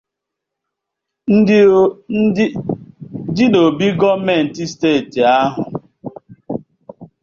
dị 3.35 3.45
n'obi 3.51 3.87
gọọmenti 3.99 4.63
steeti 4.71 5.19
ahụ 5.39 5.61